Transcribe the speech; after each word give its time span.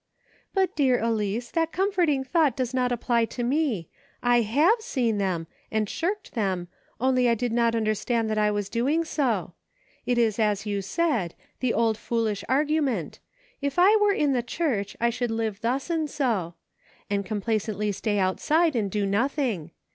But, 0.51 0.75
dear 0.75 0.97
Elice, 0.97 1.51
that 1.51 1.71
comforting 1.71 2.23
thought 2.23 2.57
does 2.57 2.73
not 2.73 2.91
apply 2.91 3.25
to 3.25 3.43
me; 3.43 3.87
I 4.23 4.41
have 4.41 4.81
seen 4.81 5.19
them, 5.19 5.45
and 5.69 5.87
shirked 5.87 6.33
them, 6.33 6.69
only 6.99 7.29
I 7.29 7.35
did 7.35 7.53
not 7.53 7.75
understand 7.75 8.27
that 8.27 8.37
I 8.39 8.49
was 8.49 8.67
doing 8.67 9.05
so. 9.05 9.53
It 10.07 10.17
is 10.17 10.39
as 10.39 10.65
you 10.65 10.81
said, 10.81 11.35
the 11.59 11.75
old 11.75 11.99
foolish 11.99 12.43
argument:' 12.49 13.19
If 13.61 13.77
I 13.77 13.95
were 13.97 14.11
in 14.11 14.33
the 14.33 14.41
Church, 14.41 14.97
I 14.99 15.11
should 15.11 15.29
live 15.29 15.61
thus 15.61 15.91
and 15.91 16.09
so,' 16.09 16.55
and 17.07 17.23
complacently 17.23 17.91
stay 17.91 18.17
outside 18.17 18.75
and 18.75 18.89
do 18.89 19.05
nothing. 19.05 19.69